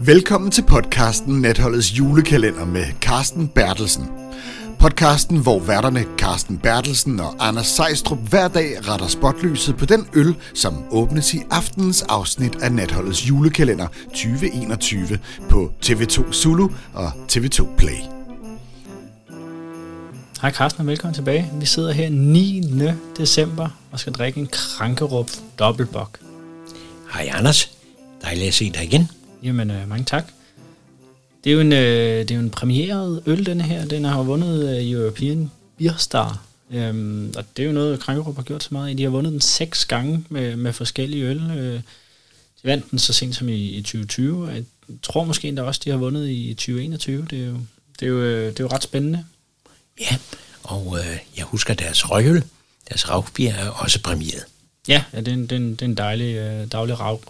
Velkommen 0.00 0.50
til 0.50 0.62
podcasten 0.62 1.40
Natholdets 1.40 1.98
julekalender 1.98 2.64
med 2.64 2.84
Carsten 3.00 3.48
Bertelsen. 3.48 4.10
Podcasten, 4.78 5.38
hvor 5.42 5.60
værterne 5.60 6.04
Carsten 6.18 6.58
Bertelsen 6.58 7.20
og 7.20 7.34
Anders 7.38 7.66
Sejstrup 7.66 8.18
hver 8.28 8.48
dag 8.48 8.88
retter 8.88 9.06
spotlyset 9.06 9.76
på 9.76 9.86
den 9.86 10.06
øl, 10.14 10.34
som 10.54 10.84
åbnes 10.90 11.34
i 11.34 11.38
aftenens 11.50 12.02
afsnit 12.02 12.56
af 12.62 12.72
Natholdets 12.72 13.28
julekalender 13.28 13.86
2021 14.06 15.18
på 15.50 15.72
TV2 15.86 16.32
Zulu 16.32 16.68
og 16.94 17.08
TV2 17.32 17.76
Play. 17.76 17.98
Hej 20.42 20.52
Carsten 20.52 20.80
og 20.80 20.86
velkommen 20.86 21.14
tilbage. 21.14 21.50
Vi 21.60 21.66
sidder 21.66 21.92
her 21.92 22.10
9. 22.10 22.62
december 23.16 23.68
og 23.92 24.00
skal 24.00 24.12
drikke 24.12 24.40
en 24.40 24.46
Krankerup 24.46 25.30
dobbeltbok. 25.58 26.18
Hej 27.12 27.28
Anders, 27.32 27.70
dejligt 28.22 28.48
at 28.48 28.54
se 28.54 28.70
dig 28.70 28.84
igen. 28.84 29.08
Jamen, 29.44 29.70
øh, 29.70 29.88
mange 29.88 30.04
tak. 30.04 30.32
Det 31.44 31.50
er 31.50 31.54
jo 31.54 31.60
en, 31.60 31.72
øh, 31.72 32.18
det 32.18 32.30
er 32.30 32.34
jo 32.34 32.40
en 32.40 32.50
premieret 32.50 33.22
øl, 33.26 33.46
denne 33.46 33.62
her. 33.62 33.84
Den 33.84 34.04
har 34.04 34.22
vundet 34.22 34.78
øh, 34.78 34.90
European 34.90 35.50
Beer 35.78 35.96
Star. 35.96 36.44
Øhm, 36.70 37.32
og 37.36 37.44
det 37.56 37.62
er 37.62 37.66
jo 37.66 37.72
noget, 37.72 38.00
Krankerup 38.00 38.36
har 38.36 38.42
gjort 38.42 38.62
så 38.62 38.68
meget 38.72 38.90
i. 38.90 38.94
De 38.94 39.02
har 39.02 39.10
vundet 39.10 39.32
den 39.32 39.40
seks 39.40 39.84
gange 39.84 40.24
med, 40.28 40.56
med 40.56 40.72
forskellige 40.72 41.24
øl. 41.24 41.50
Øh, 41.50 41.74
de 41.74 42.64
vandt 42.64 42.90
den 42.90 42.98
så 42.98 43.12
sent 43.12 43.36
som 43.36 43.48
i, 43.48 43.52
i 43.52 43.82
2020. 43.82 44.48
Jeg 44.48 44.64
tror 45.02 45.24
måske 45.24 45.48
endda 45.48 45.62
også, 45.62 45.80
de 45.84 45.90
har 45.90 45.96
vundet 45.96 46.28
i 46.28 46.54
2021. 46.54 47.26
Det 47.30 47.42
er 47.42 47.46
jo, 47.46 47.56
det 48.00 48.06
er 48.06 48.10
jo, 48.10 48.20
øh, 48.20 48.46
det 48.46 48.60
er 48.60 48.64
jo 48.64 48.70
ret 48.72 48.82
spændende. 48.82 49.24
Ja, 50.00 50.16
og 50.62 50.98
øh, 50.98 51.18
jeg 51.36 51.44
husker 51.44 51.74
deres 51.74 52.10
røgøl, 52.10 52.44
deres 52.88 53.10
ravbier 53.10 53.54
er 53.54 53.68
også 53.68 54.02
premieret. 54.02 54.44
Ja, 54.88 55.04
ja 55.12 55.20
det, 55.20 55.28
er 55.28 55.32
en, 55.32 55.42
det, 55.42 55.52
er 55.52 55.56
en, 55.56 55.70
det 55.70 55.82
er 55.82 55.86
en 55.86 55.94
dejlig, 55.94 56.34
øh, 56.34 56.66
daglig 56.72 57.00
rav, 57.00 57.20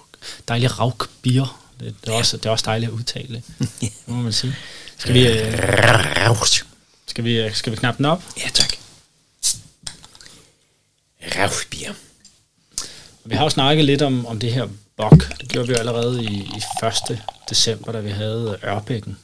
dejlig 0.49 0.81
ravbier. 0.81 1.64
Det, 1.81 1.95
det, 2.05 2.09
er 2.09 2.13
også, 2.13 2.37
det 2.37 2.47
er 2.47 2.51
også 2.51 2.65
dejligt 2.67 2.91
at 2.91 2.95
udtale, 2.95 3.43
må 4.07 4.17
man 4.17 4.33
sige. 4.33 4.55
Skal 4.99 5.15
vi, 5.15 5.29
øh, 5.29 6.37
skal 7.07 7.25
vi, 7.25 7.41
øh, 7.41 7.55
skal 7.55 7.73
vi 7.73 7.77
knappe 7.77 7.99
den 7.99 8.05
op? 8.05 8.23
Ja, 8.37 8.49
tak. 8.55 8.73
Ravbier. 11.37 11.93
Vi 13.25 13.35
har 13.35 13.45
jo 13.45 13.51
snakket 13.51 13.85
lidt 13.85 14.03
om, 14.03 14.27
om 14.27 14.39
det 14.39 14.53
her 14.53 14.69
bok. 14.97 15.39
Det 15.41 15.49
gjorde 15.49 15.69
vi 15.69 15.73
jo 15.73 15.79
allerede 15.79 16.25
i, 16.25 16.35
i 16.35 16.63
1. 17.11 17.23
december, 17.51 17.93
da 17.93 18.01
vi 18.01 18.11
havde 18.11 18.59
Ørbækken. 18.65 19.19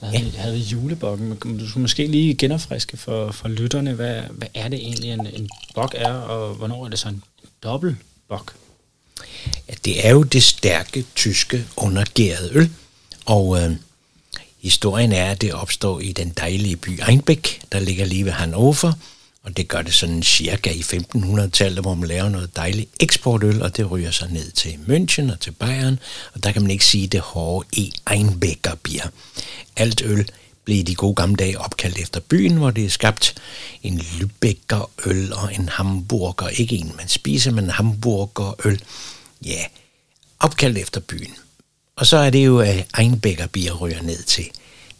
Der 0.00 0.06
havde, 0.06 0.30
ja. 0.34 0.40
havde 0.40 0.54
vi 0.54 0.60
julebokken. 0.60 1.58
Du 1.58 1.68
skulle 1.68 1.82
måske 1.82 2.06
lige 2.06 2.34
genopfriske 2.34 2.96
for, 2.96 3.32
for 3.32 3.48
lytterne, 3.48 3.92
hvad, 3.92 4.22
hvad 4.30 4.48
er 4.54 4.68
det 4.68 4.78
egentlig, 4.78 5.10
en, 5.10 5.26
en 5.26 5.48
bok 5.74 5.94
er, 5.96 6.12
og 6.12 6.54
hvornår 6.54 6.84
er 6.84 6.88
det 6.88 6.98
så 6.98 7.08
en 7.08 7.22
dobbelt 7.62 7.96
bok? 8.28 8.54
At 9.68 9.84
det 9.84 10.06
er 10.06 10.10
jo 10.10 10.22
det 10.22 10.42
stærke, 10.42 11.04
tyske, 11.14 11.64
undergærede 11.76 12.50
øl, 12.52 12.70
og 13.26 13.62
øh, 13.62 13.70
historien 14.60 15.12
er, 15.12 15.30
at 15.30 15.40
det 15.40 15.52
opstår 15.52 16.00
i 16.00 16.12
den 16.12 16.32
dejlige 16.38 16.76
by 16.76 17.00
Einbeck, 17.08 17.60
der 17.72 17.80
ligger 17.80 18.04
lige 18.04 18.24
ved 18.24 18.32
Hannover, 18.32 18.92
og 19.42 19.56
det 19.56 19.68
gør 19.68 19.82
det 19.82 19.94
sådan 19.94 20.22
cirka 20.22 20.70
i 20.70 20.80
1500-tallet, 20.80 21.80
hvor 21.80 21.94
man 21.94 22.08
laver 22.08 22.28
noget 22.28 22.56
dejligt 22.56 22.90
eksportøl, 23.00 23.62
og 23.62 23.76
det 23.76 23.90
ryger 23.90 24.10
sig 24.10 24.30
ned 24.30 24.50
til 24.50 24.68
München 24.70 25.32
og 25.32 25.40
til 25.40 25.50
Bayern, 25.50 25.98
og 26.34 26.42
der 26.42 26.52
kan 26.52 26.62
man 26.62 26.70
ikke 26.70 26.84
sige 26.84 27.06
det 27.06 27.20
hårde 27.20 27.68
e 27.82 28.14
Einbecker 28.14 28.74
bier. 28.74 29.08
Alt 29.76 30.02
øl 30.04 30.28
blev 30.64 30.78
i 30.78 30.82
de 30.82 30.94
gode 30.94 31.14
gamle 31.14 31.36
dage 31.36 31.60
opkaldt 31.60 31.98
efter 31.98 32.20
byen, 32.20 32.56
hvor 32.56 32.70
det 32.70 32.84
er 32.84 32.90
skabt 32.90 33.34
en 33.82 34.00
Lübecker 34.00 34.90
øl 35.06 35.32
og 35.32 35.54
en 35.54 35.68
Hamburger, 35.68 36.48
ikke 36.48 36.76
en 36.76 36.92
man 36.96 37.08
spiser, 37.08 37.50
men 37.50 37.64
en 37.64 37.70
Hamburger 37.70 38.66
øl. 38.66 38.82
Ja, 39.44 39.64
opkaldt 40.40 40.78
efter 40.78 41.00
byen. 41.00 41.34
Og 41.96 42.06
så 42.06 42.16
er 42.16 42.30
det 42.30 42.46
jo, 42.46 42.58
at 42.60 42.86
Einbecker 42.98 43.46
bier 43.46 43.72
ryger 43.72 44.02
ned 44.02 44.22
til, 44.22 44.50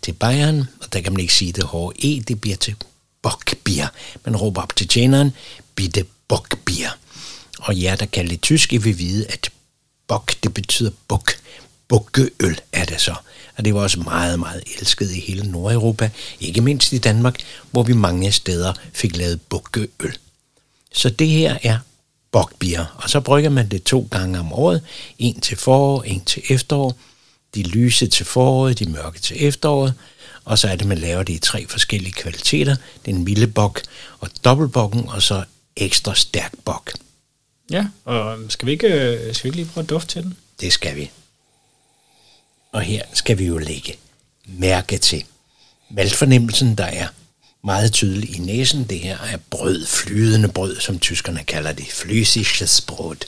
til 0.03 0.13
Bayern, 0.13 0.69
og 0.81 0.93
der 0.93 1.01
kan 1.01 1.13
man 1.13 1.21
ikke 1.21 1.35
sige 1.35 1.53
det 1.53 1.65
hårde 1.65 2.17
e, 2.17 2.21
det 2.21 2.41
bliver 2.41 2.57
til 2.57 2.77
Bockbier. 3.23 3.89
Man 4.25 4.37
råber 4.37 4.63
op 4.63 4.77
til 4.77 4.89
tjeneren, 4.89 5.33
bitte 5.75 6.05
Bockbier. 6.29 6.91
Og 7.59 7.83
jer, 7.83 7.97
der 7.97 8.07
kan 8.07 8.29
lidt 8.29 8.43
tysk, 8.43 8.73
I 8.73 8.77
vil 8.77 8.99
vide, 8.99 9.27
at 9.27 9.51
Bock, 10.09 10.43
det 10.43 10.55
betyder 10.55 10.91
buk. 11.09 11.33
Bukkeøl 11.89 12.61
er 12.73 12.85
det 12.85 13.01
så. 13.01 13.15
Og 13.57 13.65
det 13.65 13.75
var 13.75 13.81
også 13.81 14.01
meget, 14.01 14.39
meget 14.39 14.63
elsket 14.79 15.11
i 15.11 15.21
hele 15.21 15.51
Nordeuropa, 15.51 16.11
ikke 16.41 16.61
mindst 16.61 16.93
i 16.93 16.99
Danmark, 16.99 17.41
hvor 17.71 17.83
vi 17.83 17.93
mange 17.93 18.33
steder 18.33 18.73
fik 18.93 19.17
lavet 19.17 19.41
bukkeøl. 19.41 20.19
Så 20.93 21.11
det 21.11 21.29
her 21.29 21.59
er 21.63 21.79
bokbier, 22.33 22.85
og 22.97 23.11
så 23.11 23.21
brygger 23.21 23.51
man 23.51 23.69
det 23.69 23.83
to 23.83 24.09
gange 24.11 24.39
om 24.39 24.53
året. 24.53 24.83
En 25.19 25.41
til 25.41 25.57
forår, 25.57 26.03
en 26.03 26.25
til 26.25 26.43
efterår. 26.49 26.99
De 27.55 27.63
lyse 27.63 28.07
til 28.07 28.27
foråret, 28.27 28.79
de 28.79 28.87
mørke 28.87 29.21
til 29.21 29.47
efteråret. 29.47 29.95
Og 30.45 30.59
så 30.59 30.69
er 30.69 30.77
det, 30.77 30.87
man 30.87 30.99
laver 30.99 31.23
det 31.23 31.33
i 31.33 31.39
tre 31.39 31.67
forskellige 31.67 32.13
kvaliteter. 32.13 32.77
Den 33.07 33.25
milde 33.25 33.47
bok 33.47 33.83
og 34.21 34.31
dobbeltbokken, 34.45 35.09
og 35.09 35.23
så 35.23 35.45
ekstra 35.77 36.15
stærk 36.15 36.53
bok. 36.65 36.93
Ja, 37.71 37.87
og 38.05 38.39
skal 38.49 38.67
vi 38.67 38.73
ikke, 38.73 38.89
øh, 38.89 39.35
skal 39.35 39.45
vi 39.45 39.49
ikke 39.49 39.57
lige 39.57 39.73
prøve 39.73 39.83
at 39.83 39.91
dufte 39.91 40.13
til 40.13 40.23
den? 40.23 40.37
Det 40.61 40.73
skal 40.73 40.97
vi. 40.97 41.11
Og 42.73 42.81
her 42.81 43.03
skal 43.15 43.39
vi 43.39 43.47
jo 43.47 43.59
lægge 43.59 43.97
mærke 44.47 44.99
til 44.99 45.25
maltfornemmelsen, 45.91 46.75
der 46.75 46.85
er 46.85 47.09
meget 47.65 47.93
tydelig 47.93 48.37
i 48.37 48.39
næsen. 48.39 48.85
Det 48.85 49.01
her 49.01 49.19
er 49.19 49.37
brød, 49.51 49.87
flydende 49.87 50.49
brød, 50.49 50.81
som 50.81 50.99
tyskerne 50.99 51.45
kalder 51.45 51.73
det. 51.73 51.85
Flüssiges 51.85 52.85
Brot. 52.87 53.25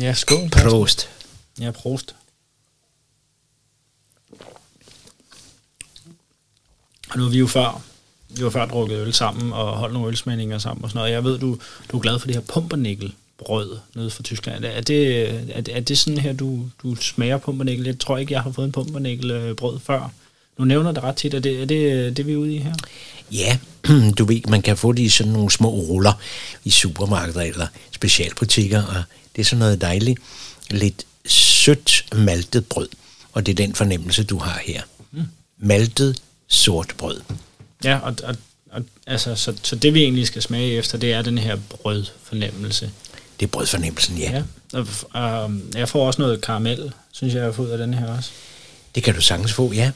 Ja, 0.00 0.14
skål. 0.14 0.50
Prost. 0.50 1.08
Ja, 1.60 1.70
prost. 1.70 2.14
Og 7.10 7.18
nu 7.18 7.24
er 7.24 7.30
vi 7.30 7.38
jo 7.38 7.46
før, 7.46 7.82
vi 8.28 8.42
har 8.42 8.50
før 8.50 8.66
drukket 8.66 8.98
øl 8.98 9.12
sammen 9.12 9.52
og 9.52 9.76
holdt 9.76 9.92
nogle 9.92 10.08
ølsmændinger 10.08 10.58
sammen 10.58 10.84
og 10.84 10.90
sådan 10.90 10.98
noget. 10.98 11.12
Jeg 11.12 11.24
ved, 11.24 11.38
du, 11.38 11.58
du 11.92 11.96
er 11.96 12.00
glad 12.00 12.18
for 12.18 12.26
det 12.26 12.36
her 12.36 12.42
pumpernickel 12.42 13.14
brød 13.38 13.78
nede 13.94 14.10
fra 14.10 14.22
Tyskland. 14.22 14.64
Er 14.64 14.80
det, 14.80 15.30
er 15.56 15.60
det, 15.60 15.76
er 15.76 15.80
det 15.80 15.98
sådan 15.98 16.18
her, 16.18 16.32
du, 16.32 16.70
du 16.82 16.94
smager 16.94 17.38
pumpernickel? 17.38 17.86
Jeg 17.86 17.98
tror 17.98 18.18
ikke, 18.18 18.32
jeg 18.32 18.42
har 18.42 18.52
fået 18.52 18.66
en 18.66 18.72
pumpernickel 18.72 19.54
brød 19.54 19.80
før. 19.80 20.10
Nu 20.58 20.64
nævner 20.64 20.92
det 20.92 21.02
ret 21.02 21.16
tit. 21.16 21.34
Er 21.34 21.38
det, 21.38 21.62
er 21.62 21.66
det 21.66 22.16
det, 22.16 22.26
vi 22.26 22.32
er 22.32 22.36
ude 22.36 22.54
i 22.54 22.58
her? 22.58 22.74
Ja, 23.32 23.58
du 24.18 24.24
ved, 24.24 24.40
man 24.48 24.62
kan 24.62 24.76
få 24.76 24.92
det 24.92 25.02
i 25.02 25.08
sådan 25.08 25.32
nogle 25.32 25.50
små 25.50 25.68
ruller 25.70 26.12
i 26.64 26.70
supermarkeder 26.70 27.42
eller 27.42 27.66
specialbutikker, 27.90 28.82
og 28.82 29.02
det 29.36 29.40
er 29.40 29.44
sådan 29.44 29.58
noget 29.58 29.80
dejligt, 29.80 30.20
lidt 30.70 31.06
sødt 31.26 32.06
maltet 32.12 32.66
brød. 32.66 32.88
Og 33.32 33.46
det 33.46 33.52
er 33.52 33.56
den 33.56 33.74
fornemmelse, 33.74 34.24
du 34.24 34.38
har 34.38 34.60
her. 34.64 34.82
Mm. 35.12 35.22
Maltet 35.58 36.22
sort 36.48 36.94
brød. 36.98 37.20
Ja, 37.84 37.98
og, 37.98 38.16
og, 38.24 38.36
og 38.70 38.82
altså, 39.06 39.34
så, 39.34 39.54
så 39.62 39.76
det 39.76 39.94
vi 39.94 40.02
egentlig 40.02 40.26
skal 40.26 40.42
smage 40.42 40.72
efter, 40.72 40.98
det 40.98 41.12
er 41.12 41.22
den 41.22 41.38
her 41.38 41.56
brødfornemmelse. 41.70 42.90
Det 43.40 43.46
er 43.46 43.50
brødfornemmelsen, 43.50 44.18
ja. 44.18 44.42
ja. 44.72 44.82
Og, 45.12 45.44
um, 45.44 45.62
jeg 45.74 45.88
får 45.88 46.06
også 46.06 46.22
noget 46.22 46.40
karamel, 46.40 46.92
synes 47.12 47.34
jeg, 47.34 47.38
jeg 47.38 47.46
har 47.46 47.52
fået 47.52 47.70
af 47.70 47.78
den 47.78 47.94
her 47.94 48.16
også. 48.16 48.30
Det 48.94 49.02
kan 49.02 49.14
du 49.14 49.20
sagtens 49.20 49.52
få, 49.52 49.72
ja. 49.72 49.90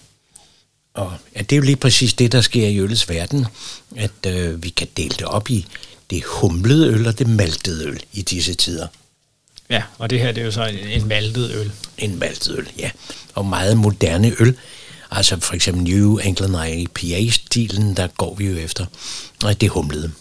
Og 0.98 1.12
ja, 1.36 1.40
det 1.40 1.52
er 1.52 1.56
jo 1.56 1.62
lige 1.62 1.76
præcis 1.76 2.14
det, 2.14 2.32
der 2.32 2.40
sker 2.40 2.68
i 2.68 2.80
øllets 2.80 3.08
verden, 3.08 3.46
at 3.96 4.26
øh, 4.26 4.62
vi 4.62 4.68
kan 4.68 4.88
dele 4.96 5.14
det 5.18 5.22
op 5.22 5.50
i 5.50 5.66
det 6.10 6.22
humlede 6.26 6.88
øl 6.88 7.06
og 7.06 7.18
det 7.18 7.26
maltede 7.26 7.88
øl 7.88 8.02
i 8.12 8.22
disse 8.22 8.54
tider. 8.54 8.86
Ja, 9.70 9.82
og 9.98 10.10
det 10.10 10.20
her 10.20 10.32
det 10.32 10.40
er 10.40 10.44
jo 10.44 10.50
så 10.50 10.64
en, 10.64 10.78
en 10.78 11.08
maltet 11.08 11.54
øl. 11.54 11.72
En 11.98 12.18
maltet 12.18 12.58
øl, 12.58 12.68
ja. 12.78 12.90
Og 13.34 13.46
meget 13.46 13.76
moderne 13.76 14.34
øl. 14.38 14.56
Altså 15.10 15.40
for 15.40 15.54
eksempel 15.54 15.84
New 15.84 16.18
England 16.18 16.56
IPA-stilen, 16.66 17.96
der 17.96 18.06
går 18.06 18.34
vi 18.34 18.46
jo 18.46 18.56
efter. 18.56 18.86
Og 19.44 19.60
det 19.60 19.66
er 19.66 19.70
humlede. 19.70 20.12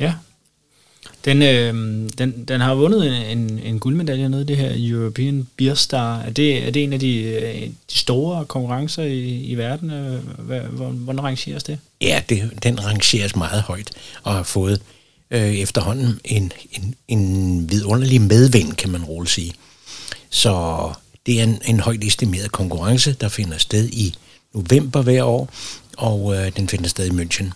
Ja. 0.00 0.14
Den, 1.24 1.42
øh, 1.42 1.74
den, 2.18 2.44
den 2.48 2.60
har 2.60 2.74
vundet 2.74 3.30
en, 3.32 3.58
en, 3.58 3.80
guldmedalje 3.80 4.28
nede 4.28 4.44
det 4.44 4.56
her 4.56 4.72
European 4.76 5.46
Beer 5.56 5.74
Star. 5.74 6.20
Er 6.20 6.30
det, 6.30 6.66
er 6.66 6.70
det 6.70 6.84
en 6.84 6.92
af 6.92 7.00
de, 7.00 7.22
øh, 7.22 7.62
de 7.92 7.98
store 7.98 8.44
konkurrencer 8.44 9.02
i, 9.02 9.44
i 9.44 9.54
verden? 9.54 9.90
Øh, 9.90 10.20
hvordan 10.92 11.22
rangeres 11.22 11.62
det? 11.62 11.78
Ja, 12.00 12.22
det, 12.28 12.50
den 12.62 12.84
rangeres 12.84 13.36
meget 13.36 13.62
højt 13.62 13.90
og 14.22 14.34
har 14.34 14.42
fået 14.42 14.82
øh, 15.30 15.54
efterhånden 15.54 16.20
en, 16.24 16.52
en, 16.72 16.94
en 17.08 17.70
vidunderlig 17.70 18.20
medvind, 18.20 18.72
kan 18.72 18.90
man 18.90 19.04
roligt 19.04 19.32
sige. 19.32 19.52
Så 20.30 20.92
det 21.26 21.40
er 21.40 21.44
en, 21.44 21.62
en 21.64 21.80
højt 21.80 22.04
estimeret 22.04 22.52
konkurrence, 22.52 23.12
der 23.12 23.28
finder 23.28 23.58
sted 23.58 23.88
i 23.88 24.14
november 24.54 25.02
hver 25.02 25.24
år, 25.24 25.48
og 25.96 26.36
øh, 26.36 26.56
den 26.56 26.68
finder 26.68 26.88
sted 26.88 27.06
i 27.06 27.10
München. 27.10 27.50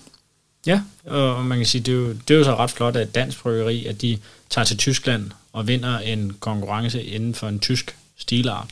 Ja, 0.66 0.80
og 1.04 1.44
man 1.44 1.58
kan 1.58 1.66
sige, 1.66 1.82
det 1.82 1.92
er 1.92 1.96
jo, 1.96 2.12
det 2.12 2.34
er 2.34 2.38
jo 2.38 2.44
så 2.44 2.56
ret 2.56 2.70
flot, 2.70 2.96
at 2.96 3.14
Dansk 3.14 3.42
Bryggeri, 3.42 3.86
at 3.86 4.02
de 4.02 4.18
tager 4.50 4.64
til 4.64 4.76
Tyskland 4.76 5.30
og 5.52 5.66
vinder 5.66 5.98
en 5.98 6.36
konkurrence 6.40 7.02
inden 7.02 7.34
for 7.34 7.48
en 7.48 7.60
tysk 7.60 7.96
stilart. 8.18 8.68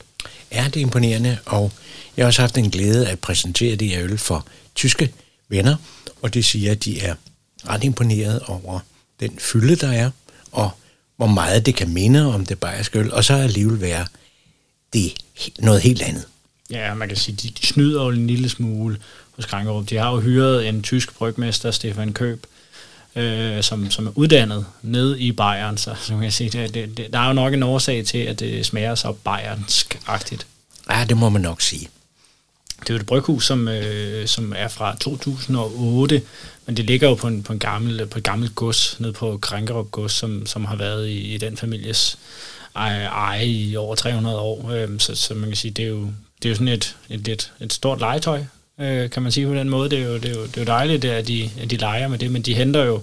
Ja, 0.51 0.65
det 0.65 0.75
er 0.77 0.81
imponerende, 0.81 1.37
og 1.45 1.71
jeg 2.17 2.23
har 2.23 2.27
også 2.27 2.41
haft 2.41 2.57
en 2.57 2.71
glæde 2.71 3.09
at 3.09 3.19
præsentere 3.19 3.75
det 3.75 3.89
her 3.89 4.03
øl 4.03 4.17
for 4.17 4.45
tyske 4.75 5.13
venner, 5.49 5.75
og 6.21 6.33
det 6.33 6.45
siger, 6.45 6.71
at 6.71 6.85
de 6.85 7.01
er 7.01 7.15
ret 7.69 7.83
imponeret 7.83 8.41
over 8.47 8.79
den 9.19 9.39
fylde, 9.39 9.75
der 9.75 9.91
er, 9.91 10.11
og 10.51 10.71
hvor 11.17 11.27
meget 11.27 11.65
det 11.65 11.75
kan 11.75 11.89
minde 11.89 12.33
om 12.33 12.45
det 12.45 12.59
bayerske 12.59 12.99
øl, 12.99 13.13
og 13.13 13.23
så 13.23 13.33
alligevel 13.33 13.81
være 13.81 14.05
det 14.93 15.13
noget 15.59 15.81
helt 15.81 16.01
andet. 16.01 16.25
Ja, 16.73 16.93
man 16.93 17.07
kan 17.07 17.17
sige, 17.17 17.35
de, 17.35 17.49
de 17.49 17.67
snyder 17.67 18.03
jo 18.03 18.09
en 18.09 18.27
lille 18.27 18.49
smule 18.49 18.97
hos 19.35 19.45
Krankerup. 19.45 19.89
De 19.89 19.97
har 19.97 20.11
jo 20.11 20.19
hyret 20.19 20.69
en 20.69 20.83
tysk 20.83 21.17
brygmester, 21.17 21.71
Stefan 21.71 22.13
Køb, 22.13 22.45
øh, 23.15 23.63
som, 23.63 23.91
som 23.91 24.07
er 24.07 24.11
uddannet 24.15 24.65
ned 24.81 25.17
i 25.17 25.31
Bayern, 25.31 25.77
så, 25.77 25.95
så 26.01 26.13
kan 26.13 26.23
jeg 26.23 26.33
sige, 26.33 26.49
det, 26.49 26.73
det, 26.73 26.97
det, 26.97 27.13
der 27.13 27.19
er 27.19 27.27
jo 27.27 27.33
nok 27.33 27.53
en 27.53 27.63
årsag 27.63 28.05
til, 28.05 28.17
at 28.17 28.39
det 28.39 28.65
smager 28.65 28.95
så 28.95 29.15
Bayernsk-agtigt. 29.29 30.45
Ja, 30.89 31.05
det 31.09 31.17
må 31.17 31.29
man 31.29 31.41
nok 31.41 31.61
sige. 31.61 31.89
Det 32.79 32.89
er 32.89 32.93
jo 32.93 32.99
et 32.99 33.05
bryghus, 33.05 33.45
som, 33.45 33.67
øh, 33.67 34.27
som 34.27 34.53
er 34.55 34.67
fra 34.67 34.95
2008, 34.95 36.21
men 36.65 36.77
det 36.77 36.85
ligger 36.85 37.09
jo 37.09 37.15
på, 37.15 37.27
en, 37.27 37.43
på, 37.43 37.53
en 37.53 37.59
gammel, 37.59 38.07
på 38.07 38.17
et 38.17 38.23
gammelt 38.23 38.55
gods, 38.55 38.99
nede 38.99 39.13
på 39.13 39.37
Krænkerup 39.37 39.91
gods, 39.91 40.11
som, 40.11 40.45
som 40.45 40.65
har 40.65 40.75
været 40.75 41.07
i, 41.07 41.33
i 41.33 41.37
den 41.37 41.57
families 41.57 42.17
eje 42.75 43.45
i 43.45 43.75
over 43.75 43.95
300 43.95 44.39
år. 44.39 44.69
Øh, 44.71 44.89
så, 44.99 45.15
så 45.15 45.33
man 45.33 45.49
kan 45.49 45.57
sige, 45.57 45.71
det 45.71 45.85
er 45.85 45.89
jo, 45.89 46.07
det 46.43 46.49
er 46.49 46.51
jo 46.51 46.55
sådan 46.55 46.67
et, 46.67 46.95
et, 47.09 47.27
et, 47.27 47.51
et 47.61 47.73
stort 47.73 47.99
legetøj, 47.99 48.43
øh, 48.79 49.09
kan 49.09 49.23
man 49.23 49.31
sige 49.31 49.47
på 49.47 49.53
den 49.53 49.69
måde. 49.69 49.89
Det 49.89 49.99
er 49.99 50.03
jo, 50.03 50.17
det 50.17 50.25
er 50.25 50.39
jo, 50.39 50.45
det 50.45 50.57
er 50.57 50.61
jo 50.61 50.65
dejligt, 50.65 51.05
at 51.05 51.27
de, 51.27 51.49
at 51.61 51.71
de 51.71 51.77
leger 51.77 52.07
med 52.07 52.17
det, 52.17 52.31
men 52.31 52.41
de 52.41 52.53
henter 52.53 52.83
jo, 52.83 53.01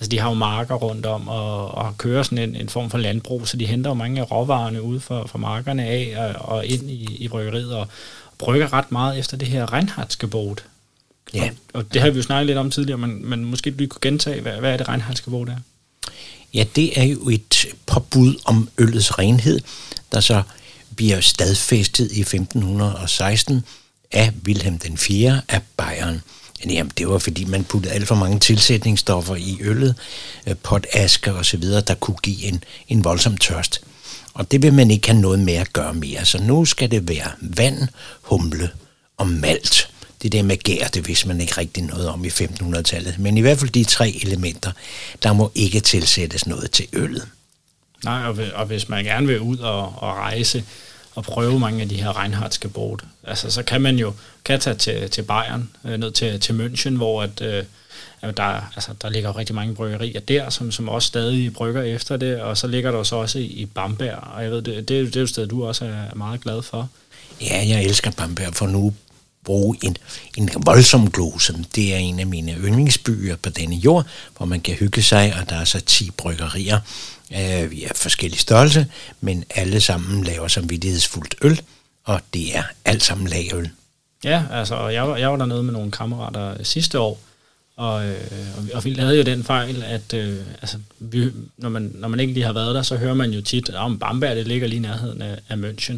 altså 0.00 0.10
de 0.10 0.18
har 0.18 0.28
jo 0.28 0.34
marker 0.34 0.74
rundt 0.74 1.06
om 1.06 1.28
og, 1.28 1.74
og 1.74 1.98
kører 1.98 2.22
sådan 2.22 2.38
en, 2.38 2.56
en 2.56 2.68
form 2.68 2.90
for 2.90 2.98
landbrug, 2.98 3.48
så 3.48 3.56
de 3.56 3.66
henter 3.66 3.90
jo 3.90 3.94
mange 3.94 4.20
af 4.20 4.30
råvarerne 4.30 4.82
ud 4.82 5.00
fra, 5.00 5.26
fra 5.26 5.38
markerne 5.38 5.84
af 5.84 6.14
og, 6.16 6.56
og 6.56 6.66
ind 6.66 6.90
i, 6.90 7.16
i 7.18 7.28
bryggeriet 7.28 7.74
og 7.74 7.88
brygger 8.38 8.72
ret 8.72 8.92
meget 8.92 9.18
efter 9.18 9.36
det 9.36 9.48
her 9.48 9.72
Reinhardtsgebot. 9.72 10.64
Ja. 11.34 11.50
Og, 11.72 11.80
og 11.80 11.94
det 11.94 12.02
har 12.02 12.10
vi 12.10 12.16
jo 12.16 12.22
snakket 12.22 12.46
lidt 12.46 12.58
om 12.58 12.70
tidligere, 12.70 12.98
men, 12.98 13.28
men 13.28 13.44
måske 13.44 13.70
du 13.70 13.86
kunne 13.86 14.00
gentage, 14.00 14.40
hvad, 14.40 14.52
hvad 14.52 14.72
er 14.72 14.76
det 14.76 14.88
Reinhardtsgebot 14.88 15.48
er? 15.48 15.56
Ja, 16.54 16.64
det 16.76 17.00
er 17.00 17.04
jo 17.04 17.28
et 17.28 17.66
påbud 17.86 18.34
om 18.44 18.68
øllets 18.78 19.18
renhed, 19.18 19.60
der 20.12 20.20
så 20.20 20.42
bliver 20.96 21.20
stadfæstet 21.20 22.12
i 22.12 22.20
1516 22.20 23.64
af 24.12 24.32
Wilhelm 24.46 24.78
den 24.78 24.98
4. 24.98 25.40
af 25.48 25.60
Bayern. 25.76 26.22
Jamen, 26.66 26.92
det 26.98 27.08
var 27.08 27.18
fordi, 27.18 27.44
man 27.44 27.64
puttede 27.64 27.94
alt 27.94 28.08
for 28.08 28.14
mange 28.14 28.38
tilsætningsstoffer 28.38 29.36
i 29.36 29.58
øllet, 29.60 29.94
potaske 30.44 30.62
potasker 30.62 31.32
og 31.32 31.46
så 31.46 31.56
videre, 31.56 31.80
der 31.80 31.94
kunne 31.94 32.16
give 32.22 32.44
en, 32.44 32.64
en 32.88 33.04
voldsom 33.04 33.36
tørst. 33.36 33.80
Og 34.34 34.50
det 34.50 34.62
vil 34.62 34.72
man 34.72 34.90
ikke 34.90 35.08
have 35.08 35.20
noget 35.20 35.38
med 35.38 35.54
at 35.54 35.72
gøre 35.72 35.94
mere. 35.94 36.24
Så 36.24 36.42
nu 36.42 36.64
skal 36.64 36.90
det 36.90 37.08
være 37.08 37.30
vand, 37.40 37.88
humle 38.22 38.70
og 39.16 39.28
malt. 39.28 39.88
Det 40.22 40.32
der 40.32 40.42
med 40.42 40.56
gær, 40.56 40.88
det 40.88 41.08
vidste 41.08 41.28
man 41.28 41.40
ikke 41.40 41.58
rigtig 41.58 41.82
noget 41.82 42.08
om 42.08 42.24
i 42.24 42.28
1500-tallet. 42.28 43.18
Men 43.18 43.38
i 43.38 43.40
hvert 43.40 43.58
fald 43.58 43.70
de 43.70 43.84
tre 43.84 44.20
elementer, 44.22 44.72
der 45.22 45.32
må 45.32 45.52
ikke 45.54 45.80
tilsættes 45.80 46.46
noget 46.46 46.70
til 46.70 46.86
øllet. 46.92 47.28
Nej, 48.04 48.26
og, 48.26 48.36
og 48.54 48.66
hvis 48.66 48.88
man 48.88 49.04
gerne 49.04 49.26
vil 49.26 49.40
ud 49.40 49.58
og, 49.58 49.82
og 49.82 50.16
rejse 50.16 50.64
og 51.14 51.24
prøve 51.24 51.58
mange 51.58 51.82
af 51.82 51.88
de 51.88 52.02
her 52.02 52.20
Reinhardtske 52.20 52.68
brot, 52.68 53.02
altså 53.24 53.50
så 53.50 53.62
kan 53.62 53.80
man 53.80 53.98
jo 53.98 54.12
kan 54.44 54.60
tage 54.60 54.76
til, 54.76 55.10
til 55.10 55.22
Bayern, 55.22 55.70
øh, 55.84 55.98
ned 55.98 56.10
til, 56.10 56.40
til 56.40 56.52
München, 56.52 56.96
hvor 56.96 57.22
at, 57.22 57.40
øh, 57.40 57.64
der, 58.22 58.70
altså, 58.74 58.90
der 59.02 59.10
ligger 59.10 59.36
rigtig 59.36 59.54
mange 59.54 59.74
bryggerier 59.74 60.20
der, 60.20 60.50
som, 60.50 60.72
som 60.72 60.88
også 60.88 61.06
stadig 61.06 61.52
brygger 61.52 61.82
efter 61.82 62.16
det, 62.16 62.40
og 62.40 62.58
så 62.58 62.66
ligger 62.66 62.90
der 62.90 63.02
så 63.02 63.16
også 63.16 63.38
i, 63.38 63.44
i 63.44 63.66
Bamberg, 63.66 64.18
og 64.34 64.42
jeg 64.42 64.50
ved, 64.50 64.62
det, 64.62 64.76
det, 64.76 64.88
det 64.88 65.16
er 65.16 65.20
jo 65.20 65.22
et 65.22 65.28
sted, 65.28 65.46
du 65.46 65.66
også 65.66 65.84
er 65.84 66.14
meget 66.14 66.40
glad 66.40 66.62
for. 66.62 66.88
Ja, 67.40 67.64
jeg 67.68 67.84
elsker 67.84 68.10
Bamberg, 68.10 68.54
for 68.54 68.66
nu 68.66 68.94
bruge 69.44 69.76
en, 69.82 69.96
en 70.36 70.50
voldsom 70.66 71.10
glose. 71.10 71.64
Det 71.74 71.94
er 71.94 71.98
en 71.98 72.20
af 72.20 72.26
mine 72.26 72.52
yndlingsbyer 72.52 73.36
på 73.36 73.50
denne 73.50 73.76
jord, 73.76 74.06
hvor 74.36 74.46
man 74.46 74.60
kan 74.60 74.74
hygge 74.74 75.02
sig, 75.02 75.34
og 75.40 75.50
der 75.50 75.56
er 75.56 75.64
så 75.64 75.80
10 75.80 76.10
bryggerier. 76.10 76.80
Øh, 77.32 77.70
vi 77.70 77.84
er 77.84 77.94
forskellige 77.94 78.40
størrelse, 78.40 78.86
men 79.20 79.44
alle 79.50 79.80
sammen 79.80 80.24
laver 80.24 80.48
samvittighedsfuldt 80.48 81.34
øl, 81.42 81.60
og 82.04 82.20
det 82.34 82.56
er 82.56 82.62
alt 82.84 83.02
sammen 83.02 83.26
lagøl. 83.26 83.70
Ja, 84.24 84.42
altså, 84.50 84.88
jeg 84.88 85.08
var, 85.08 85.16
jeg 85.16 85.30
var 85.30 85.36
dernede 85.36 85.62
med 85.62 85.72
nogle 85.72 85.90
kammerater 85.90 86.64
sidste 86.64 86.98
år, 86.98 87.20
og, 87.76 88.06
øh, 88.06 88.16
og 88.74 88.84
vi 88.84 88.90
lavede 88.90 89.16
jo 89.16 89.22
den 89.22 89.44
fejl, 89.44 89.82
at 89.82 90.14
øh, 90.14 90.36
altså, 90.62 90.76
vi, 90.98 91.30
når, 91.56 91.68
man, 91.68 91.92
når 91.94 92.08
man 92.08 92.20
ikke 92.20 92.32
lige 92.32 92.46
har 92.46 92.52
været 92.52 92.74
der, 92.74 92.82
så 92.82 92.96
hører 92.96 93.14
man 93.14 93.30
jo 93.30 93.40
tit, 93.40 93.68
at 93.68 93.74
om 93.74 93.98
Bamberg 93.98 94.36
det 94.36 94.46
ligger 94.46 94.68
lige 94.68 94.76
i 94.76 94.82
nærheden 94.82 95.22
af, 95.22 95.38
af 95.48 95.56
München. 95.56 95.96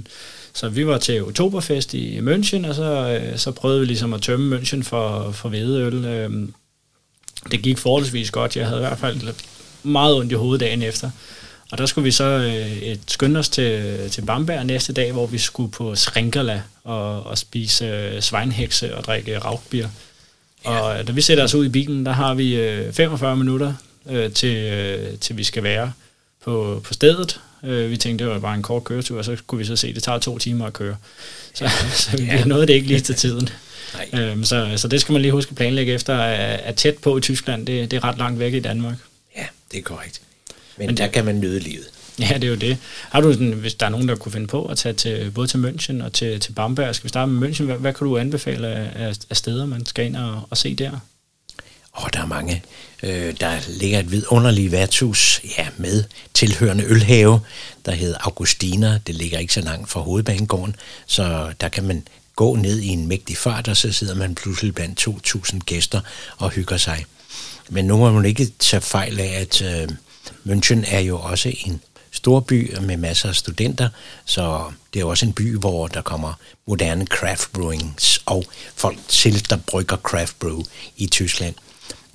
Så 0.53 0.69
vi 0.69 0.87
var 0.87 0.99
til 0.99 1.23
Oktoberfest 1.23 1.95
i 1.95 2.19
München, 2.19 2.69
og 2.69 2.75
så, 2.75 3.19
øh, 3.23 3.39
så 3.39 3.53
prøvede 3.53 3.81
vi 3.81 3.87
ligesom 3.87 4.13
at 4.13 4.23
tømme 4.23 4.57
München 4.57 4.83
for, 4.83 5.33
for 5.33 5.49
hvedeøl. 5.49 6.05
Øh, 6.05 6.49
det 7.51 7.63
gik 7.63 7.79
forholdsvis 7.79 8.31
godt. 8.31 8.57
Jeg 8.57 8.67
havde 8.67 8.81
i 8.81 8.87
hvert 8.87 8.99
fald 8.99 9.35
meget 9.83 10.17
ondt 10.17 10.33
i 10.33 10.35
hovedet 10.35 10.61
dagen 10.61 10.83
efter. 10.83 11.11
Og 11.73 11.79
der 11.79 11.87
skulle 11.87 12.05
vi 12.05 12.11
så 12.11 12.25
øh, 12.25 12.73
et, 12.73 13.01
skynde 13.09 13.41
os 13.41 13.49
til, 13.49 13.97
til 14.11 14.23
Bamberg 14.23 14.67
næste 14.67 14.93
dag, 14.93 15.13
hvor 15.13 15.27
vi 15.27 15.39
skulle 15.39 15.71
på 15.71 15.95
Srinkala 15.95 16.63
og, 16.85 17.23
og 17.23 17.39
spise 17.39 17.85
øh, 17.85 18.21
svejnhekse 18.23 18.97
og 18.97 19.05
drikke 19.05 19.39
raukbier. 19.39 19.89
Ja. 20.65 20.81
Og 20.81 21.07
da 21.07 21.13
vi 21.13 21.21
sætter 21.21 21.45
os 21.45 21.55
ud 21.55 21.67
i 21.67 21.69
bilen, 21.69 22.07
der 22.07 22.13
har 22.13 22.35
vi 22.35 22.57
øh, 22.57 22.93
45 22.93 23.37
minutter 23.37 23.75
øh, 24.11 24.33
til, 24.33 24.57
øh, 24.57 25.19
til 25.19 25.37
vi 25.37 25.45
skal 25.45 25.63
være 25.63 25.93
på, 26.45 26.81
på 26.85 26.95
stedet. 26.95 27.41
Øh, 27.65 27.91
vi 27.91 27.97
tænkte, 27.97 28.25
det 28.25 28.33
var 28.33 28.39
bare 28.39 28.55
en 28.55 28.63
kort 28.63 28.85
køretur, 28.85 29.19
og 29.19 29.25
så 29.25 29.37
kunne 29.47 29.59
vi 29.59 29.65
så 29.65 29.77
se, 29.77 29.89
at 29.89 29.95
det 29.95 30.03
tager 30.03 30.19
to 30.19 30.39
timer 30.39 30.67
at 30.67 30.73
køre. 30.73 30.97
Så, 31.55 31.71
så 32.03 32.17
vi 32.17 32.25
ja. 32.25 32.45
nåede 32.45 32.67
det 32.67 32.75
ikke 32.75 32.87
lige 32.87 33.01
til 33.01 33.15
tiden. 33.15 33.49
øhm, 34.19 34.45
så, 34.45 34.73
så 34.77 34.89
det 34.89 35.01
skal 35.01 35.13
man 35.13 35.23
lige 35.23 35.33
huske 35.33 35.51
at 35.51 35.57
planlægge 35.57 35.93
efter, 35.93 36.19
at, 36.19 36.61
at 36.61 36.75
tæt 36.77 36.99
på 36.99 37.19
i 37.19 37.21
Tyskland, 37.21 37.67
det, 37.67 37.91
det 37.91 37.97
er 37.97 38.05
ret 38.05 38.19
langt 38.19 38.41
væk 38.41 38.55
i 38.55 38.61
Danmark. 38.61 38.97
Ja, 39.37 39.47
det 39.73 39.79
er 39.79 39.83
korrekt. 39.83 40.21
Men, 40.77 40.87
Men 40.87 40.97
der 40.97 41.07
kan 41.07 41.25
man 41.25 41.41
nyde 41.41 41.61
livet. 41.61 41.87
Ja, 42.19 42.35
det 42.35 42.45
er 42.45 42.49
jo 42.49 42.55
det. 42.55 42.77
Har 43.11 43.21
du 43.21 43.33
sådan, 43.33 43.53
hvis 43.53 43.75
der 43.75 43.87
er 43.87 43.91
nogen, 43.91 44.09
der 44.09 44.17
kunne 44.17 44.33
finde 44.33 44.47
på 44.47 44.67
at 44.67 44.79
tage 44.79 44.93
til, 44.93 45.31
både 45.31 45.47
til 45.47 45.59
München 45.59 46.05
og 46.05 46.13
til, 46.13 46.41
til 46.41 46.53
Bamberg, 46.53 46.95
skal 46.95 47.05
vi 47.05 47.09
starte 47.09 47.33
med 47.33 47.49
München, 47.49 47.63
hvad, 47.65 47.77
hvad 47.77 47.93
kan 47.93 48.07
du 48.07 48.19
anbefale 48.19 48.69
af, 48.69 49.15
af 49.31 49.37
steder, 49.37 49.67
man 49.67 49.87
skal 49.87 50.07
ind 50.07 50.17
og, 50.17 50.43
og 50.51 50.57
se 50.57 50.75
der? 50.75 50.91
Åh, 51.99 52.05
oh, 52.05 52.11
der 52.13 52.21
er 52.21 52.27
mange. 52.27 52.63
Øh, 53.03 53.35
der 53.41 53.79
ligger 53.81 53.99
et 53.99 54.11
vidunderligt 54.11 54.73
værtshus 54.73 55.41
ja, 55.59 55.69
med 55.77 56.05
tilhørende 56.35 56.85
ølhave, 56.85 57.41
der 57.87 57.93
hedder 57.93 58.19
Augustiner. 58.21 58.99
Det 58.99 59.15
ligger 59.15 59.39
ikke 59.39 59.55
så 59.55 59.61
langt 59.61 59.91
fra 59.91 60.01
hovedbanegården, 60.01 60.77
så 61.07 61.53
der 61.61 61.69
kan 61.69 61.85
man 61.85 62.07
gå 62.37 62.57
ned 62.57 62.81
i 62.81 62.89
en 62.89 63.07
mægtig 63.07 63.37
fart, 63.37 63.69
og 63.69 63.77
så 63.77 63.93
sidder 63.93 64.15
man 64.15 64.35
pludselig 64.35 64.75
blandt 64.75 65.09
2.000 65.09 65.59
gæster 65.59 66.01
og 66.37 66.51
hygger 66.51 66.77
sig. 66.77 67.05
Men 67.69 67.85
nu 67.85 67.97
må 67.97 68.13
man 68.13 68.25
ikke 68.25 68.47
tage 68.59 68.81
fejl 68.81 69.21
af, 69.21 69.41
at 69.41 69.63
øh, 69.63 69.89
München 70.47 70.95
er 70.95 71.01
jo 71.01 71.19
også 71.19 71.53
en 71.65 71.81
stor 72.25 72.41
by 72.41 72.77
med 72.81 72.97
masser 72.97 73.29
af 73.29 73.35
studenter, 73.35 73.89
så 74.25 74.73
det 74.95 75.01
er 75.01 75.05
også 75.05 75.27
en 75.27 75.33
by, 75.33 75.57
hvor 75.57 75.87
der 75.89 76.03
kommer 76.03 76.33
moderne 76.67 77.07
craft 77.07 77.53
brewings 77.53 78.21
og 78.27 78.45
folk 78.77 78.99
til, 79.09 79.51
der 79.51 79.57
brygger 79.57 79.97
craft 79.97 80.39
brew 80.39 80.63
i 80.97 81.07
Tyskland. 81.07 81.55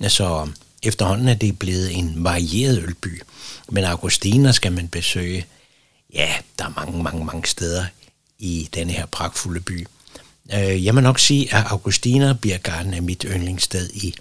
Så 0.08 0.48
efterhånden 0.82 1.28
er 1.28 1.34
det 1.34 1.58
blevet 1.58 1.98
en 1.98 2.14
varieret 2.16 2.82
ølby. 2.82 3.22
Men 3.68 3.84
Augustiner 3.84 4.52
skal 4.52 4.72
man 4.72 4.88
besøge, 4.88 5.46
ja, 6.14 6.34
der 6.58 6.64
er 6.64 6.72
mange, 6.76 7.02
mange, 7.02 7.24
mange 7.24 7.46
steder 7.46 7.84
i 8.38 8.68
denne 8.74 8.92
her 8.92 9.06
pragtfulde 9.06 9.60
by. 9.60 9.86
Øh, 10.54 10.84
jeg 10.84 10.94
må 10.94 11.00
nok 11.00 11.18
sige, 11.18 11.54
at 11.54 11.64
Augustiner 11.66 12.34
Biergarten 12.34 12.94
er 12.94 13.00
mit 13.00 13.24
yndlingssted 13.28 13.90
i, 13.90 14.14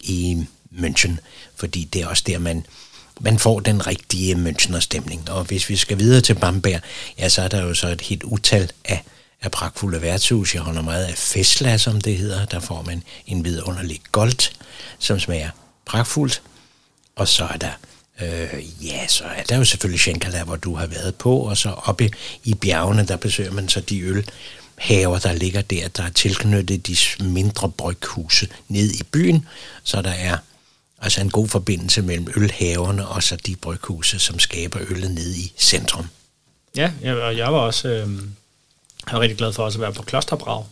i 0.00 0.46
München, 0.72 1.16
fordi 1.56 1.84
det 1.84 2.02
er 2.02 2.06
også 2.06 2.24
der, 2.26 2.38
man 2.38 2.66
man 3.20 3.38
får 3.38 3.60
den 3.60 3.86
rigtige 3.86 4.34
Münchner 4.34 4.80
stemning. 4.80 5.30
Og 5.30 5.44
hvis 5.44 5.68
vi 5.68 5.76
skal 5.76 5.98
videre 5.98 6.20
til 6.20 6.34
Bamberg, 6.34 6.80
ja, 7.18 7.28
så 7.28 7.42
er 7.42 7.48
der 7.48 7.62
jo 7.62 7.74
så 7.74 7.88
et 7.88 8.00
helt 8.00 8.22
utal 8.22 8.70
af, 8.84 9.02
af 9.42 9.50
pragtfulde 9.50 10.02
værtshus. 10.02 10.54
Jeg 10.54 10.62
holder 10.62 10.82
meget 10.82 11.04
af 11.04 11.14
Fesla, 11.14 11.78
som 11.78 12.00
det 12.00 12.18
hedder. 12.18 12.44
Der 12.44 12.60
får 12.60 12.82
man 12.82 13.02
en 13.26 13.44
vidunderlig 13.44 14.00
gold, 14.12 14.52
som 14.98 15.20
smager 15.20 15.50
pragtfuldt. 15.86 16.42
Og 17.16 17.28
så 17.28 17.44
er 17.44 17.56
der 17.56 17.72
Øh, 18.20 18.86
ja, 18.86 19.06
så 19.06 19.24
er 19.24 19.42
der 19.42 19.56
jo 19.56 19.64
selvfølgelig 19.64 20.00
Schenkala, 20.00 20.44
hvor 20.44 20.56
du 20.56 20.74
har 20.74 20.86
været 20.86 21.14
på, 21.14 21.38
og 21.38 21.56
så 21.56 21.68
oppe 21.68 22.10
i 22.44 22.54
bjergene, 22.54 23.06
der 23.06 23.16
besøger 23.16 23.52
man 23.52 23.68
så 23.68 23.80
de 23.80 24.00
ølhaver, 24.00 25.18
der 25.18 25.32
ligger 25.32 25.62
der, 25.62 25.88
der 25.88 26.02
er 26.02 26.10
tilknyttet 26.10 26.86
de 26.86 26.96
mindre 27.24 27.70
bryghuse 27.70 28.48
ned 28.68 28.90
i 28.90 29.02
byen, 29.02 29.46
så 29.84 30.02
der 30.02 30.10
er 30.10 30.38
Altså 31.00 31.20
en 31.20 31.30
god 31.30 31.48
forbindelse 31.48 32.02
mellem 32.02 32.28
ølhaverne 32.36 33.08
og 33.08 33.22
så 33.22 33.36
de 33.36 33.56
bryghuse, 33.56 34.18
som 34.18 34.38
skaber 34.38 34.80
øllet 34.90 35.10
nede 35.10 35.38
i 35.38 35.52
centrum. 35.58 36.06
Ja, 36.76 36.92
og 37.02 37.36
jeg 37.36 37.52
var 37.52 37.58
også 37.58 37.88
øh, 37.88 38.08
jeg 39.06 39.14
var 39.14 39.20
rigtig 39.20 39.38
glad 39.38 39.52
for 39.52 39.64
også 39.64 39.78
at 39.78 39.82
være 39.82 39.92
på 39.92 40.02
Klosterbrag. 40.02 40.64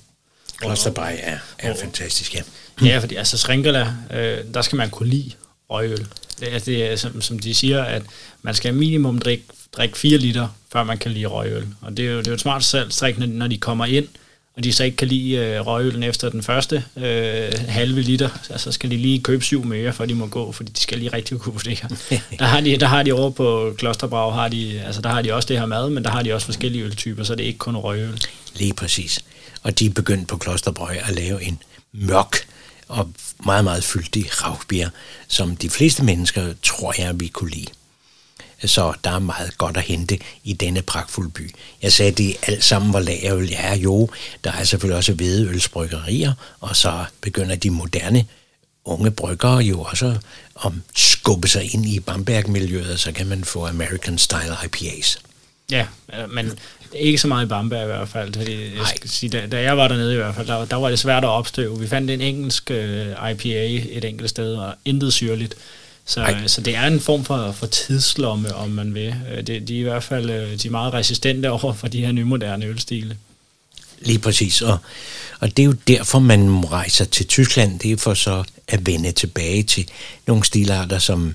Klosterbrag 0.61 1.21
er, 1.23 1.38
er 1.59 1.73
og, 1.73 1.78
fantastisk, 1.81 2.35
ja. 2.35 2.43
Ja, 2.83 2.99
fordi 2.99 3.14
altså 3.14 3.38
Srinkala, 3.38 3.95
øh, 4.11 4.38
der 4.54 4.62
skal 4.62 4.76
man 4.76 4.90
kunne 4.90 5.09
lide 5.09 5.33
røgøl. 5.71 6.07
Det, 6.40 6.47
altså, 6.47 6.71
det 6.71 6.93
er, 6.93 6.97
som, 6.97 7.23
som 7.23 7.38
de 7.38 7.54
siger, 7.54 7.85
at 7.85 8.02
man 8.43 8.54
skal 8.54 8.75
minimum 8.75 9.19
drikke, 9.19 9.45
drikke 9.73 9.99
4 9.99 10.19
liter, 10.19 10.49
før 10.73 10.85
man 10.85 10.99
kan 10.99 11.11
lide 11.11 11.26
røgøl. 11.26 11.66
Og 11.81 11.97
det 11.97 12.07
er 12.07 12.11
jo, 12.11 12.19
det 12.19 12.26
er 12.26 12.31
jo 12.31 12.35
et 12.35 12.40
smart 12.40 12.64
salgstrik, 12.64 13.19
når 13.19 13.47
de 13.47 13.59
kommer 13.59 13.87
ind, 13.87 14.09
og 14.57 14.65
de 14.65 14.73
så 14.73 14.85
ikke 14.85 14.97
kan 14.97 15.09
lide 15.09 15.37
øh, 15.37 15.67
røgøllen 15.67 16.03
efter 16.03 16.29
den 16.29 16.43
første 16.43 16.85
øh, 16.97 17.53
halve 17.69 18.01
liter, 18.01 18.29
så 18.57 18.73
skal 18.73 18.91
de 18.91 18.97
lige 18.97 19.23
købe 19.23 19.45
syv 19.45 19.65
mere, 19.65 19.93
for 19.93 20.05
de 20.07 20.15
må 20.15 20.27
gå, 20.27 20.53
fordi 20.53 20.73
de 20.73 20.81
skal 20.81 20.99
lige 20.99 21.13
rigtig 21.13 21.39
kunne 21.39 21.53
vurdere. 21.53 21.89
der, 22.39 22.45
har 22.45 22.61
de, 22.61 22.77
der 22.77 22.87
har 22.87 23.03
de 23.03 23.13
over 23.13 23.31
på 23.31 23.75
Klosterbrag, 23.79 24.35
har 24.35 24.49
de, 24.49 24.83
altså 24.87 25.03
der 25.03 25.09
har 25.09 25.23
de 25.23 25.35
også 25.35 25.47
det 25.47 25.59
her 25.59 25.67
mad, 25.67 25.91
men 25.91 26.05
der 26.05 26.11
har 26.11 26.23
de 26.23 26.35
også 26.35 26.45
forskellige 26.45 26.85
øltyper, 26.85 27.25
så 27.25 27.35
det 27.35 27.43
er 27.43 27.47
ikke 27.47 27.59
kun 27.59 27.77
røgøl. 27.77 28.21
Lige 28.55 28.75
præcis. 28.75 29.21
Og 29.63 29.79
de 29.79 29.87
er 29.87 29.91
begyndt 29.91 30.29
på 30.29 30.37
Klosterbrøg 30.37 30.97
at 31.09 31.15
lave 31.15 31.43
en 31.43 31.59
mørk 31.93 32.47
og 32.89 33.13
meget, 33.45 33.65
meget 33.65 33.85
fyldig 33.85 34.45
ravbier, 34.45 34.91
som 35.29 35.57
de 35.57 35.71
fleste 35.71 36.05
mennesker 36.05 36.55
tror 36.63 36.95
jeg, 36.99 37.21
vi 37.21 37.27
kunne 37.27 37.51
lide. 37.51 37.67
Så 38.66 38.92
der 39.04 39.11
er 39.11 39.18
meget 39.18 39.59
godt 39.59 39.76
at 39.76 39.83
hente 39.83 40.18
i 40.44 40.52
denne 40.52 40.83
pragtfulde 40.83 41.30
by. 41.30 41.54
Jeg 41.83 41.92
sagde, 41.92 42.12
at 42.12 42.18
det 42.18 42.37
alt 42.42 42.64
sammen 42.64 42.92
var 42.92 43.00
lagerøl. 43.00 43.49
Ja, 43.49 43.75
jo, 43.75 44.09
der 44.44 44.52
er 44.52 44.64
selvfølgelig 44.64 44.97
også 44.97 45.12
hvedeølsbryggerier, 45.12 46.33
og 46.61 46.76
så 46.76 47.04
begynder 47.21 47.56
de 47.56 47.71
moderne 47.71 48.26
unge 48.85 49.11
bryggere 49.11 49.59
jo 49.59 49.80
også 49.80 50.16
at 50.64 50.73
skubbe 50.94 51.49
sig 51.49 51.75
ind 51.75 51.87
i 51.87 52.00
Bamberg-miljøet, 52.00 53.00
så 53.00 53.12
kan 53.12 53.26
man 53.26 53.44
få 53.44 53.66
American 53.66 54.18
Style 54.18 54.56
IPAs. 54.64 55.18
Ja, 55.71 55.87
men 56.28 56.59
ikke 56.92 57.18
så 57.18 57.28
meget 57.28 57.47
i 57.47 57.49
Bamberg 57.49 57.83
i 57.83 57.87
hvert 57.87 58.09
fald. 58.09 58.37
Jeg 58.76 58.87
skal 58.97 59.11
sige, 59.11 59.30
da, 59.30 59.47
da 59.47 59.62
jeg 59.62 59.76
var 59.76 59.88
dernede 59.88 60.12
i 60.12 60.16
hvert 60.16 60.35
fald, 60.35 60.47
der, 60.47 60.64
der 60.64 60.76
var 60.76 60.88
det 60.88 60.99
svært 60.99 61.25
at 61.25 61.28
opstøve. 61.28 61.80
Vi 61.80 61.87
fandt 61.87 62.11
en 62.11 62.21
engelsk 62.21 62.71
øh, 62.71 63.30
IPA 63.30 63.66
et 63.90 64.04
enkelt 64.04 64.30
sted, 64.30 64.54
og 64.54 64.75
intet 64.85 65.12
syrligt. 65.12 65.54
Så, 66.07 66.35
så 66.47 66.61
det 66.61 66.77
er 66.77 66.87
en 66.87 67.01
form 67.01 67.25
for, 67.25 67.53
for 67.53 67.67
tidslomme, 67.67 68.55
om 68.55 68.71
man 68.71 68.95
vil. 68.95 69.15
Øh, 69.33 69.47
det, 69.47 69.69
de 69.69 69.77
er 69.77 69.81
i 69.81 69.83
hvert 69.83 70.03
fald 70.03 70.31
øh, 70.31 70.63
de 70.63 70.67
er 70.67 70.71
meget 70.71 70.95
resistente 70.95 71.51
over 71.63 71.73
for 71.73 71.89
de 71.89 72.05
her 72.05 72.13
nymoderne 72.13 72.67
ølstile. 72.67 73.17
Lige 74.01 74.19
præcis, 74.19 74.63
og, 74.63 74.79
og 75.41 75.57
det 75.57 75.63
er 75.63 75.67
jo 75.67 75.75
derfor, 75.89 76.19
man 76.19 76.65
rejser 76.73 77.05
til 77.05 77.27
Tyskland. 77.27 77.79
Det 77.79 77.93
er 77.93 77.97
for 77.97 78.15
så 78.15 78.45
at 78.69 78.87
vende 78.87 79.13
tilbage 79.13 79.63
til 79.63 79.89
nogle 80.27 80.45
stilarter, 80.45 80.99
som 80.99 81.35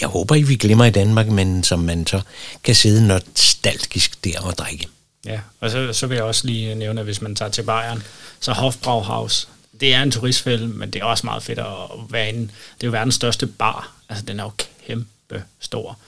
jeg 0.00 0.08
håber 0.08 0.34
ikke, 0.34 0.48
vi 0.48 0.56
glemmer 0.56 0.84
i 0.84 0.90
Danmark, 0.90 1.28
men 1.28 1.64
som 1.64 1.78
man 1.78 2.06
så 2.06 2.20
kan 2.64 2.74
sidde 2.74 3.06
nostalgisk 3.06 4.24
der 4.24 4.40
og 4.40 4.58
drikke. 4.58 4.86
Ja, 5.26 5.40
og 5.60 5.70
så, 5.70 5.92
så 5.92 6.06
vil 6.06 6.14
jeg 6.14 6.24
også 6.24 6.46
lige 6.46 6.74
nævne, 6.74 7.00
at 7.00 7.06
hvis 7.06 7.22
man 7.22 7.34
tager 7.34 7.50
til 7.50 7.62
Bayern, 7.62 8.02
så 8.40 8.52
Hofbrauhaus, 8.52 9.48
det 9.80 9.94
er 9.94 10.02
en 10.02 10.10
turistfælde, 10.10 10.68
men 10.68 10.90
det 10.90 11.00
er 11.00 11.04
også 11.04 11.26
meget 11.26 11.42
fedt 11.42 11.58
at 11.58 11.66
være 12.10 12.28
inde. 12.28 12.40
Det 12.40 12.82
er 12.82 12.86
jo 12.86 12.90
verdens 12.90 13.14
største 13.14 13.46
bar. 13.46 13.92
Altså, 14.08 14.24
den 14.24 14.40
er 14.40 14.44
jo 14.44 14.50
kæmpe 14.86 15.44
stor. 15.60 15.98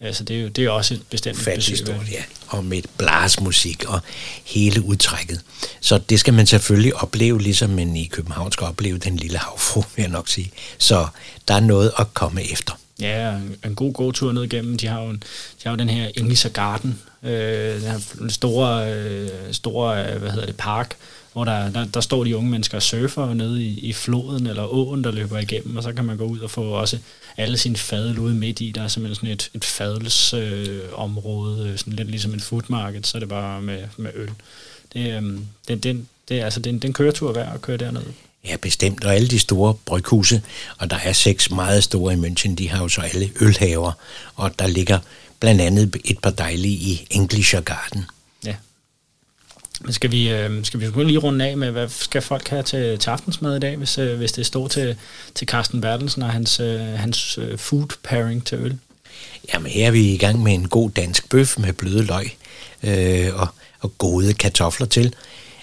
Altså, 0.00 0.24
det 0.24 0.36
er 0.36 0.40
jo 0.42 0.48
det 0.48 0.64
er 0.64 0.70
også 0.70 0.94
et 0.94 1.02
bestemt 1.10 1.44
besøg. 1.44 1.78
stort, 1.78 2.10
ja. 2.10 2.22
Og 2.48 2.64
med 2.64 2.82
blasmusik 2.98 3.84
og 3.84 4.00
hele 4.44 4.82
udtrækket. 4.82 5.40
Så 5.80 5.98
det 5.98 6.20
skal 6.20 6.34
man 6.34 6.46
selvfølgelig 6.46 6.96
opleve, 6.96 7.42
ligesom 7.42 7.70
man 7.70 7.96
i 7.96 8.06
København 8.06 8.52
skal 8.52 8.66
opleve 8.66 8.98
den 8.98 9.16
lille 9.16 9.38
havfru, 9.38 9.82
vil 9.96 10.02
jeg 10.02 10.10
nok 10.10 10.28
sige. 10.28 10.52
Så 10.78 11.06
der 11.48 11.54
er 11.54 11.60
noget 11.60 11.92
at 11.98 12.14
komme 12.14 12.50
efter. 12.52 12.78
Ja, 13.02 13.38
en 13.64 13.74
god 13.74 13.92
gåtur 13.92 14.32
ned 14.32 14.42
igennem. 14.42 14.76
De 14.76 14.86
har 14.86 15.02
jo, 15.02 15.12
de 15.12 15.18
har 15.64 15.70
jo 15.70 15.76
den 15.76 15.88
her 15.88 16.10
English 16.16 16.52
Garden, 16.52 17.00
øh, 17.22 17.74
den 17.74 17.90
her 17.90 17.98
store, 18.28 18.94
øh, 18.94 19.28
store 19.52 20.12
øh, 20.12 20.20
hvad 20.20 20.30
hedder 20.30 20.46
det, 20.46 20.56
park, 20.56 20.96
hvor 21.32 21.44
der, 21.44 21.70
der, 21.70 21.84
der 21.84 22.00
står 22.00 22.24
de 22.24 22.36
unge 22.36 22.50
mennesker 22.50 22.76
og 22.76 22.82
surfer 22.82 23.34
nede 23.34 23.64
i, 23.64 23.80
i 23.80 23.92
floden 23.92 24.46
eller 24.46 24.74
åen, 24.74 25.04
der 25.04 25.10
løber 25.10 25.38
igennem, 25.38 25.76
og 25.76 25.82
så 25.82 25.92
kan 25.92 26.04
man 26.04 26.16
gå 26.16 26.24
ud 26.24 26.38
og 26.38 26.50
få 26.50 26.62
også 26.62 26.98
alle 27.36 27.58
sine 27.58 27.76
fadel 27.76 28.18
ude 28.18 28.34
midt 28.34 28.60
i. 28.60 28.70
Der 28.70 28.82
er 28.82 28.88
simpelthen 28.88 29.14
sådan 29.14 29.30
et, 29.34 29.50
et 29.54 29.64
fadelsområde, 29.64 31.68
øh, 31.68 31.78
sådan 31.78 31.92
lidt 31.92 32.10
ligesom 32.10 32.34
en 32.34 32.40
food 32.40 32.62
market, 32.68 33.06
så 33.06 33.18
er 33.18 33.20
det 33.20 33.28
bare 33.28 33.62
med, 33.62 33.84
med 33.96 34.10
øl. 34.14 34.30
Det, 34.92 35.16
øh, 35.16 35.22
den, 35.68 35.78
den, 35.78 36.08
det 36.28 36.40
er 36.40 36.44
altså 36.44 36.60
den, 36.60 36.78
den 36.78 36.92
køretur 36.92 37.32
værd 37.32 37.54
at 37.54 37.62
køre 37.62 37.76
derned. 37.76 38.02
Ja, 38.48 38.56
bestemt. 38.56 39.04
Og 39.04 39.14
alle 39.14 39.28
de 39.28 39.38
store 39.38 39.74
bryghuse, 39.86 40.42
og 40.78 40.90
der 40.90 40.96
er 40.96 41.12
seks 41.12 41.50
meget 41.50 41.84
store 41.84 42.14
i 42.14 42.16
München, 42.16 42.54
de 42.54 42.68
har 42.68 42.82
jo 42.82 42.88
så 42.88 43.00
alle 43.00 43.30
ølhaver, 43.40 43.92
og 44.34 44.58
der 44.58 44.66
ligger 44.66 44.98
blandt 45.40 45.60
andet 45.60 45.96
et 46.04 46.18
par 46.18 46.30
dejlige 46.30 46.74
i 46.74 47.06
Englischer 47.10 47.60
Garden. 47.60 48.04
Ja. 48.46 48.54
Men 49.80 49.92
skal 49.92 50.10
vi, 50.10 50.30
øh, 50.30 50.64
skal 50.64 50.80
vi 50.80 51.04
lige 51.04 51.18
runde 51.18 51.44
af 51.44 51.56
med, 51.56 51.70
hvad 51.70 51.88
skal 51.88 52.22
folk 52.22 52.48
have 52.48 52.62
til, 52.62 52.98
til 52.98 53.10
aftensmad 53.10 53.56
i 53.56 53.60
dag, 53.60 53.76
hvis, 53.76 53.98
øh, 53.98 54.16
hvis 54.16 54.32
det 54.32 54.46
står 54.46 54.68
til, 54.68 54.96
til 55.34 55.48
Carsten 55.48 55.80
Bertelsen 55.80 56.22
og 56.22 56.30
hans, 56.30 56.60
øh, 56.60 56.80
hans 56.80 57.38
øh, 57.38 57.58
food 57.58 57.86
pairing 58.02 58.46
til 58.46 58.58
øl? 58.58 58.78
Jamen 59.54 59.70
her 59.70 59.86
er 59.86 59.90
vi 59.90 60.12
i 60.12 60.16
gang 60.16 60.42
med 60.42 60.54
en 60.54 60.68
god 60.68 60.90
dansk 60.90 61.28
bøf 61.28 61.58
med 61.58 61.72
bløde 61.72 62.02
løg 62.02 62.36
øh, 62.82 63.34
og, 63.34 63.48
og 63.80 63.98
gode 63.98 64.34
kartofler 64.34 64.86
til 64.86 65.14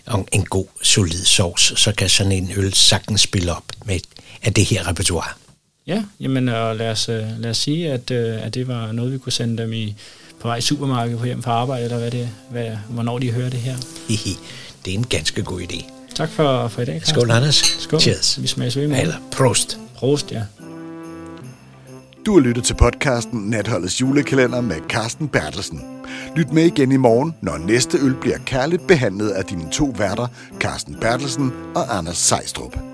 og 0.09 0.27
en 0.31 0.45
god, 0.45 0.65
solid 0.81 1.25
sovs, 1.25 1.79
så 1.79 1.91
kan 1.97 2.09
sådan 2.09 2.31
en 2.31 2.51
øl 2.55 2.73
sagtens 2.73 3.21
spille 3.21 3.55
op 3.55 3.63
med 3.85 3.99
af 4.43 4.53
det 4.53 4.65
her 4.65 4.87
repertoire. 4.87 5.29
Ja, 5.87 6.03
jamen 6.19 6.49
og 6.49 6.75
lad 6.75 6.91
os, 6.91 7.09
øh, 7.09 7.23
lad 7.39 7.49
os 7.49 7.57
sige, 7.57 7.91
at, 7.91 8.11
øh, 8.11 8.45
at 8.45 8.53
det 8.53 8.67
var 8.67 8.91
noget, 8.91 9.13
vi 9.13 9.17
kunne 9.17 9.31
sende 9.31 9.63
dem 9.63 9.73
i, 9.73 9.95
på 10.41 10.47
vej 10.47 10.57
i 10.57 10.61
supermarkedet 10.61 11.19
på 11.19 11.25
hjem 11.25 11.43
fra 11.43 11.51
arbejde, 11.51 11.83
eller 11.83 11.97
hvad 11.97 12.11
det, 12.11 12.29
hvad, 12.51 12.77
hvornår 12.89 13.19
de 13.19 13.31
hører 13.31 13.49
det 13.49 13.59
her. 13.59 13.75
det 14.85 14.93
er 14.93 14.97
en 14.97 15.03
ganske 15.03 15.43
god 15.43 15.61
idé. 15.61 15.83
Tak 16.15 16.29
for, 16.29 16.67
for 16.67 16.81
i 16.81 16.85
dag, 16.85 16.99
Carsten. 16.99 17.15
Skål, 17.15 17.31
Anders. 17.31 17.55
Skål. 17.55 17.99
Cheers. 17.99 18.41
Vi 18.41 18.47
smager 18.47 18.87
ved 18.87 18.99
Eller 19.01 19.15
prost. 19.31 19.79
Prost, 19.95 20.31
ja. 20.31 20.41
Du 22.25 22.33
har 22.33 22.39
lyttet 22.39 22.63
til 22.63 22.73
podcasten 22.73 23.39
Natholdets 23.39 24.01
julekalender 24.01 24.61
med 24.61 24.75
Carsten 24.89 25.27
Bertelsen. 25.27 25.98
Lyt 26.35 26.53
med 26.53 26.63
igen 26.63 26.91
i 26.91 26.97
morgen, 26.97 27.35
når 27.41 27.57
næste 27.57 27.97
øl 27.97 28.15
bliver 28.21 28.37
kærligt 28.45 28.87
behandlet 28.87 29.29
af 29.29 29.45
dine 29.45 29.69
to 29.71 29.93
værter, 29.97 30.27
Carsten 30.59 30.95
Bertelsen 31.01 31.51
og 31.75 31.97
Anders 31.97 32.17
Sejstrup. 32.17 32.88